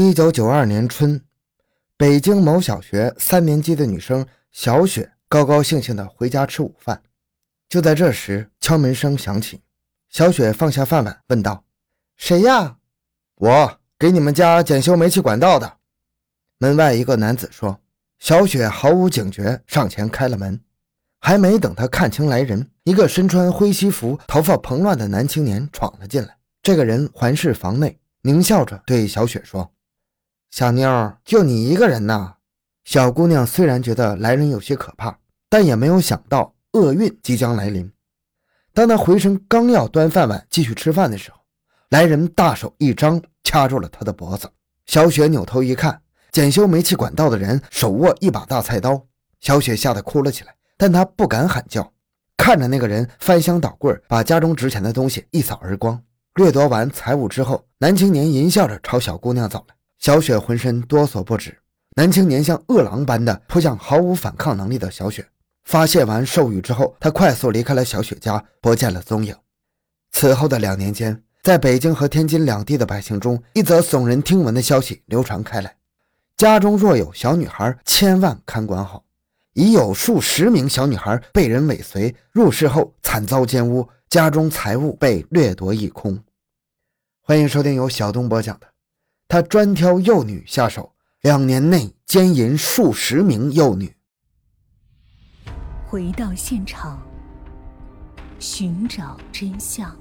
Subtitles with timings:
[0.00, 1.20] 一九九二年春，
[1.96, 7.02] 北京某小学三年级的女生小雪高高兴兴地回家吃午饭。
[7.68, 9.60] 就在这时，敲门声响起。
[10.08, 11.64] 小雪放下饭碗，问道
[12.16, 12.76] ：“谁呀
[13.34, 15.78] ？”“我给你们家检修煤气管道的。”
[16.58, 17.80] 门外一个男子说。
[18.20, 20.60] 小雪毫无警觉，上前开了门。
[21.18, 26.36] 还没等她看清来人，一个身穿灰西服、头发蓬乱的男青年闯了进来。
[26.62, 29.72] 这个人环视房内，狞笑着对小雪说。
[30.50, 32.34] 小妞，就你一个人呐？
[32.84, 35.18] 小姑娘虽然觉得来人有些可怕，
[35.50, 37.92] 但也没有想到厄运即将来临。
[38.72, 41.38] 当她回身刚要端饭碗继续吃饭的时候，
[41.90, 44.50] 来人大手一张，掐住了她的脖子。
[44.86, 46.00] 小雪扭头一看，
[46.32, 49.04] 检修煤气管道的人手握一把大菜刀。
[49.40, 51.92] 小雪吓得哭了起来，但她不敢喊叫，
[52.38, 56.02] 看着那个人翻箱倒柜，把家中值钱的东西一扫而光。
[56.36, 59.74] 掠夺完财物之后，男青年淫笑着朝小姑娘走来。
[59.98, 61.58] 小雪浑身哆嗦不止，
[61.96, 65.28] 男青年像饿狼般的扑向毫无反抗能力的小雪。
[65.64, 69.34] 发泄完兽欲之后，他快速离开了小雪家，不见了踪影。
[70.12, 75.76] 此后的两年间，在北京和天津两地的百姓中，一则耸人听闻的消息流传开来：
[76.36, 79.04] 家中若有小女孩，千万看管好。
[79.54, 86.18] 已有数十名小女孩被人尾随，入室后惨遭奸污，家中财物被掠夺一空。
[87.20, 88.77] 欢迎收听由小东播讲的。
[89.30, 90.90] 他专挑幼女下手，
[91.20, 93.94] 两年内奸淫数十名幼女。
[95.86, 96.98] 回到现场，
[98.38, 99.94] 寻找真相。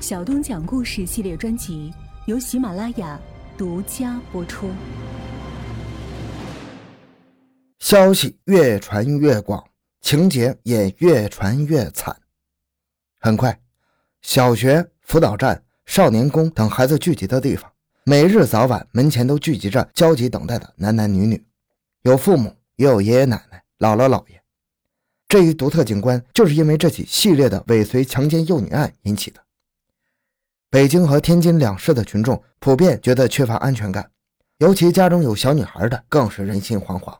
[0.00, 1.92] 小东讲故事系列专辑
[2.26, 3.20] 由喜马拉雅
[3.58, 4.70] 独家播出。
[7.80, 9.64] 消息越传越广，
[10.00, 12.16] 情节也越传越惨。
[13.18, 13.60] 很快，
[14.22, 15.60] 小学辅导站。
[15.86, 17.70] 少年宫等孩子聚集的地方，
[18.04, 21.44] 每日早晚门前都聚集着焦急等待的男男女女，
[22.02, 24.42] 有父母，也有爷爷奶奶、姥姥姥爷。
[25.28, 29.40] 这一独特景观就是因为这起系列的尾随强奸幼女案引起的。
[30.70, 34.10] 北京和天津两市的群众普遍觉得缺乏安全感，
[34.58, 37.16] 尤其家中有小女孩的更是人心惶惶。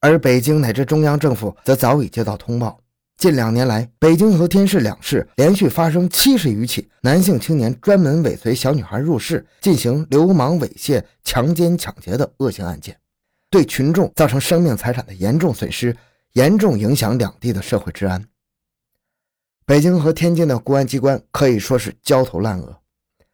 [0.00, 2.80] 而北京乃至中央政府则早已接到通报。
[3.16, 12.94] 近两年来，北京和天市两市连续发生七十余起男性青年专门尾随小女孩入室进行流氓猥亵、强奸、抢劫的恶性案件，
[13.48, 15.96] 对群众造成生命财产的严重损失，
[16.34, 18.22] 严重影响两地的社会治安。
[19.64, 22.78] 北京和天津的公安机关可以说是焦头烂额，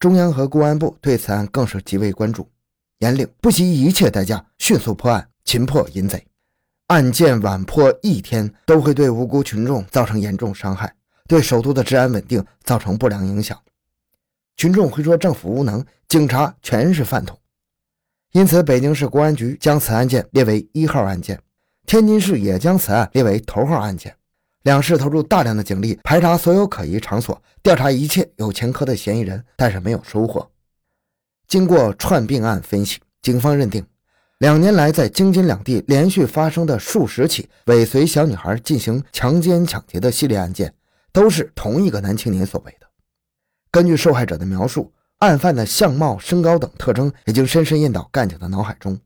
[0.00, 2.50] 中央和公安部对此案更是极为关注，
[2.98, 6.27] 严令不惜一切代价迅速破案，擒破淫贼。
[6.88, 10.94] 案件晚破一天，都会对无辜群众造成严重伤害，
[11.26, 13.58] 对首都的治安稳定造成不良影响。
[14.56, 17.38] 群众会说政府无能，警察全是饭桶。
[18.32, 21.38] 因此，北京市公安局将此案件列为一号案件，
[21.86, 24.14] 天津市也将此案列为头号案件。
[24.62, 30.50] 两市投入大量的警力排查所有可疑场所，调查一切有前科的嫌疑人，但是没有收获。
[31.46, 33.84] 经过串并案分析，警方认定。
[34.38, 40.72] 两年来，在京津两地连续发生的数十起尾随小女孩进行强奸抢劫的系列案件，
[41.12, 42.86] 都是同一个男青年所为的。
[43.72, 48.96] 根据受害者的描述，案犯的相貌、身高等特征已经深深印到干警的脑海中。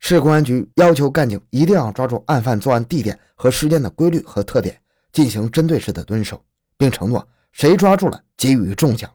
[0.00, 4.76] 市公安局要求干警一定要抓住案犯作案地点和时间的规律和特点，
[5.12, 6.44] 进行针对式的蹲守，
[6.76, 9.08] 并承诺谁抓住了给予重奖。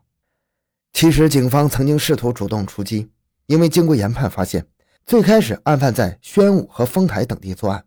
[0.93, 3.09] 其实，警方曾经试图主动出击，
[3.47, 4.65] 因为经过研判发现。
[5.07, 7.81] 最开始，案犯在宣武和丰台等地作案，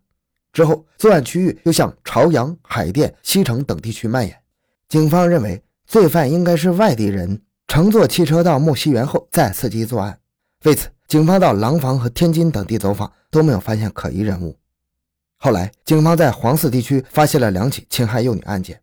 [0.55, 4.35] 之后作案区域又向朝阳、海淀、西城等地区蔓延。
[4.89, 10.19] 警方认为，罪犯应该是外地人，乘坐汽车到木樨园后再伺机作案。
[10.65, 14.57] 为此，警方到廊坊和天津等地走访，都没有发现可疑人物。
[15.37, 18.81] 后来，警方在黄寺地区发现了两起侵害幼女案件，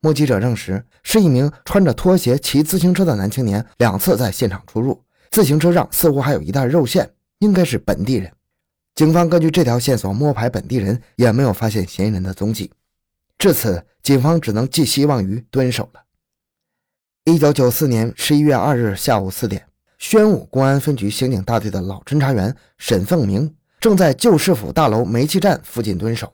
[0.00, 5.00] 目击者证实，是一名穿着拖鞋骑自行车的男青年两次在现场出入，
[5.30, 7.08] 自行车上似乎还有一袋肉馅。
[7.42, 8.32] 应该是本地人，
[8.94, 12.70] 警方根据这条线索摸排本地人，也没有发现嫌疑人的踪迹。
[13.36, 16.04] 至此，警方只能寄希望于蹲守了。
[17.24, 19.66] 一九九四年十一月二日下午四点，
[19.98, 26.32] 宣武公安分局刑警大队的老侦查员沈凤鸣正在旧市府大楼煤气站附近蹲守。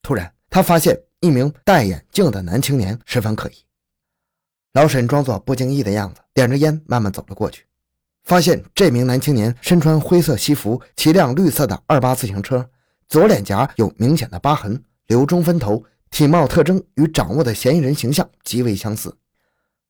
[0.00, 3.54] 突然，他发现一名戴眼镜的男青年十分可疑。
[4.74, 7.64] 老沈装作不经意的样子，点着烟慢慢走了过去。
[8.24, 12.68] 发现这名男青年身穿灰色西服，骑辆绿色的二八自行车，
[13.08, 19.16] 左脸颊有明显的疤痕，留中分头，体貌特征与掌握的嫌疑人形象极为相似。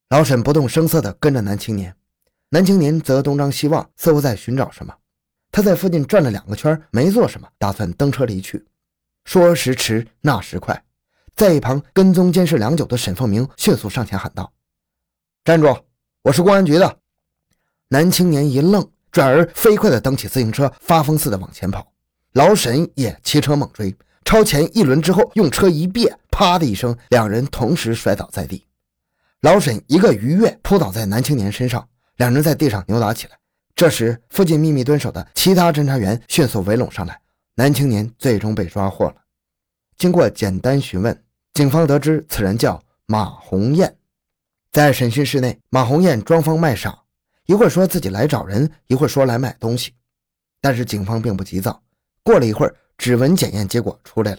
[0.09, 1.94] 老沈不动声色地跟着男青年，
[2.50, 4.94] 男青年则东张西望，似乎在寻找什么。
[5.53, 8.65] 他在附近转了两个圈，没做什么，打算登车离去。
[9.25, 10.82] 说时迟，那时快，
[11.37, 14.53] 在一旁跟踪监视良久的沈凤鸣迅速上前喊道
[15.44, 15.77] ：“站住！
[16.23, 16.99] 我是公安局的。”
[17.93, 21.93] 男青年一愣，转而飞快地蹬起自行车，发疯似的往前跑。
[22.35, 23.93] 老沈也骑车猛追，
[24.25, 28.65] 超前一轮之后，用车一别，啪的一声，两人同时摔倒在地。
[29.41, 31.89] 老沈一个鱼跃扑倒在男青年身上，
[32.19, 33.37] 两人在地上扭打起来。
[33.75, 37.21] 这时，附近秘密蹲守的其他侦查员迅速围拢上来，
[37.57, 39.17] 男青年最终被抓获了。
[39.99, 43.97] 经过简单询问，警方得知此人叫马红艳。
[44.71, 47.00] 在审讯室内，马红艳装疯卖傻，
[47.50, 49.93] 一会儿说自己来找人，一会儿说来买东西。
[50.61, 51.82] 但是警方并不急躁，
[52.23, 54.38] 过了一会儿，指纹检验结果出来了。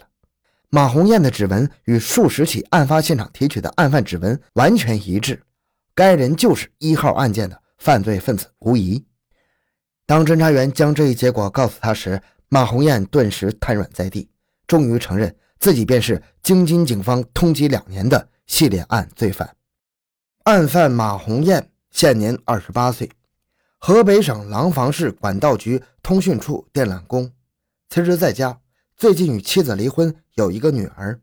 [0.70, 5.42] 马红艳的指纹与数十起案发现场提取的案犯指纹完全一致，
[5.94, 9.04] 该人就是一号案件的犯罪分子，无疑。
[10.06, 12.18] 当侦查员将这一结果告诉他时，
[12.48, 14.26] 马红艳顿时瘫软在地，
[14.66, 19.54] 终于承认自己便是京津警方通缉两年的系列案罪犯。
[20.44, 23.10] 案犯马红艳现年二十八岁，
[23.78, 27.30] 河北省廊坊市管道局通讯处电缆工，
[27.90, 28.58] 辞职在家。
[28.96, 31.20] 最近与妻子离婚，有一个女儿。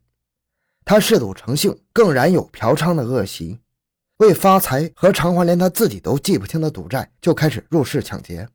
[0.85, 3.59] 他嗜赌成性，更染有嫖娼的恶习。
[4.17, 8.47] 为发财和偿还连他自己都记不清的赌债，就开始入室抢劫。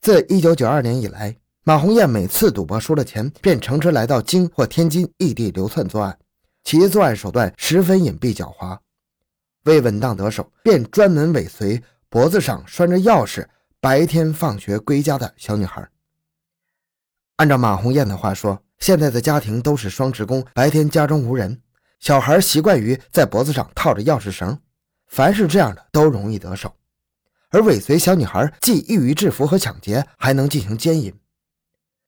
[0.00, 6.18] 自1992年以来，马红艳每次赌博输了钱，便乘车来到京或天津异地流窜作案。
[6.62, 8.78] 其作案手段十分隐蔽狡猾，
[9.66, 13.46] 为稳当得手，便专门尾随脖子上拴着钥匙、
[13.80, 15.86] 白天放学归家的小女孩。
[17.36, 21.60] 按照马红艳的话说，现在的家庭都是双职工，白天家中无人，
[21.98, 24.58] 小孩习惯于在脖子上套着钥匙绳，
[25.08, 26.72] 凡是这样的都容易得手。
[27.50, 31.12] 而尾随小女孩既易于制服和抢劫，还能进行奸淫。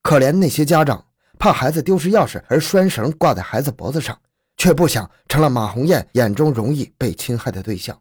[0.01, 1.05] 可怜那些家长
[1.37, 4.17] 怕孩子丢失钥匙而拴绳挂在孩子脖子上，
[4.59, 7.99] 却不想成了马红艳眼中容易被侵害的对象。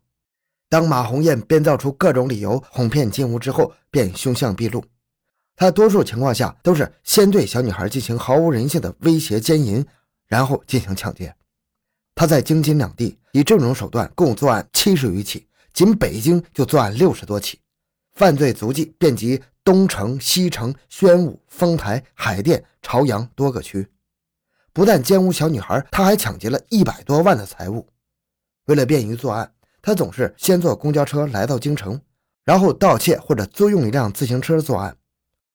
[0.69, 4.85] 当马红艳编造出各种理由哄骗金屋之后，便凶相毕露。
[5.55, 9.87] 他多数情况下都是先对小女孩进行毫无人性的威胁奸淫，
[10.27, 11.35] 然后进行抢劫。
[12.15, 17.61] 他在京津两地以这种手段共作案七十余起，仅北京就作案六十多起，
[18.15, 23.87] 犯罪足迹遍及东城、西城、宣武、丰台、海淀、朝阳多个区。
[24.79, 27.85] 不但奸污小女孩，他还抢劫了一百多万的财物。
[28.67, 29.53] 为了便于作案，
[29.83, 32.01] 他总是先坐公交车来到京城，
[32.45, 34.97] 然后盗窃或者租用一辆自行车作案。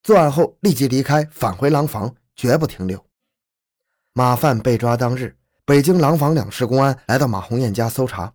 [0.03, 3.01] 作案后立即离开，返回廊坊，绝不停留。
[4.11, 8.33] 马犯被抓当日，北京廊坊两市公安来到马红艳家搜查。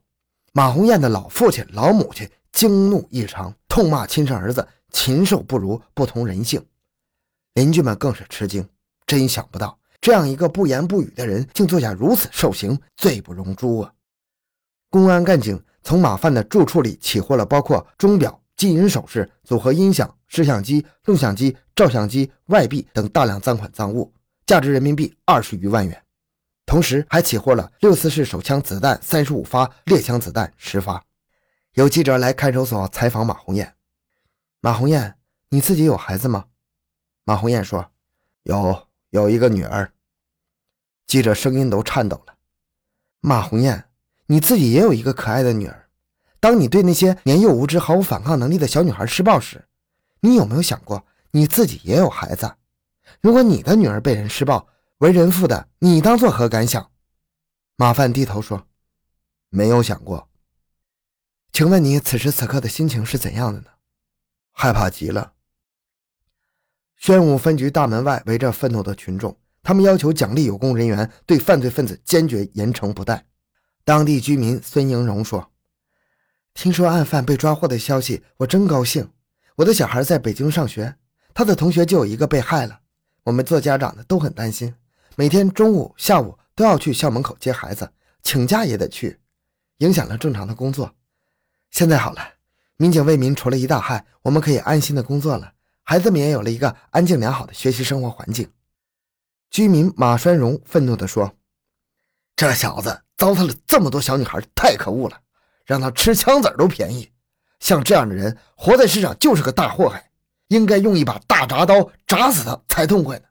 [0.55, 6.65] 马红艳的老父亲、老母亲惊怒异常，痛骂亲生儿子禽兽不如，不通人性。
[7.53, 8.67] 邻居们更是吃惊，
[9.07, 13.93] 真想不到这样一个不言不语的人，竟做下如此兽行，罪不容诛啊！
[14.89, 18.43] 公安干警从马犯的住处里起获了包括钟表。
[18.57, 24.11] 金银首饰、组合音响、摄像机、录像机、照相机、外币等大量赃款赃物，
[24.47, 26.03] 价值人民币二十余万元。
[26.65, 31.05] 同时，还起获了六四式手枪子弹三十五发、猎枪子弹十发。
[31.75, 33.75] 有记者来看守所采访马红艳
[34.63, 35.19] ：“马红艳，
[35.51, 36.47] 你自己有孩子吗？”
[37.25, 37.91] 马红艳说
[38.45, 39.93] ：“有，有一个女儿。”
[41.09, 42.37] 记者声音都颤抖了
[43.21, 43.89] ：“马红艳，
[44.27, 45.89] 你自己也有一个可爱的女儿。”
[46.39, 49.67] 当你对那些年幼无知、毫无反抗能力的小女孩施暴时，
[50.21, 52.57] 你有没有想过你自己也有孩子？
[53.23, 56.91] 如果你的女儿被人施暴，为人父的你当作何感想？
[57.77, 58.67] 马范低头说
[59.49, 60.29] ：“没有想过。”
[61.51, 63.71] 请问你此时此刻的心情是怎样的呢？
[64.53, 65.33] 害怕极了。
[66.97, 69.37] 宣武分局大门外围着愤怒的群众，
[69.69, 73.27] 他们要求奖励有功人员，对犯罪分子坚决严惩不贷。
[73.85, 75.53] 当地居民孙英荣说。
[76.55, 79.11] 听说案犯被抓获的消息，我真高兴。
[79.57, 80.97] 我的小孩在北京上学，
[81.35, 82.81] 他的同学就有一个被害了。
[83.25, 84.75] 我们做家长的都很担心，
[85.17, 87.91] 每天中午、下午都要去校门口接孩子，
[88.23, 89.19] 请假也得去，
[89.81, 90.95] 影响了正常的工作。
[91.71, 92.23] 现在好了，
[92.79, 98.49] 民警为民除了一大害，我们可以安心的工作了，孩子们也有了一个安静良好的学习生活环境。
[99.51, 101.35] 居民马栓荣愤怒地说
[102.37, 105.21] ：“这小子糟蹋了这么多小女孩，太可恶了！”
[105.65, 107.13] 让他吃枪子都便宜，
[107.61, 110.11] 像这样的人活在世上就是个大祸害，
[110.49, 113.25] 应该用一把大铡刀铡死他才痛快呢。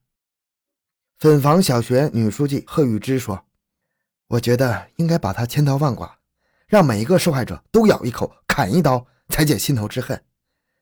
[1.17, 3.43] 粉房小学女书记贺玉芝说
[4.29, 6.19] ：“我觉得应该把他千刀万剐，
[6.67, 10.23] 让每一个受害者都咬一口、砍一刀，才解心头之恨。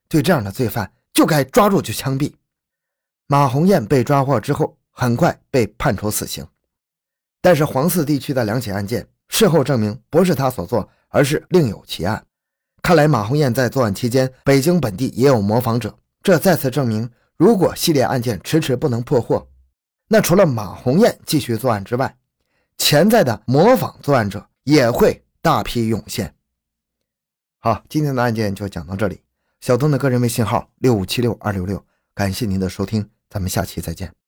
[0.10, 2.34] 对这样的罪犯，就该抓住就枪毙。
[3.28, 6.48] 马红艳被抓获之后，很快被判处死刑。
[7.42, 12.26] 但是黄寺地区的两起案件，事后证明不是他所做，而是另有其案。
[12.82, 15.96] 看来马红艳在作案期间，北京本地也有模仿者。
[16.24, 19.48] 这再次证明，如果系列案件迟迟不能破获，
[20.08, 22.18] 那除了马红艳继续作案之外，
[22.78, 26.34] 潜在的模仿作案者也会大批涌现。
[27.60, 29.22] 好，今天的案件就讲到这里。
[29.62, 31.84] 小东的个人微信号六五七六二六六，
[32.14, 34.25] 感谢您的收听，咱们下期再见。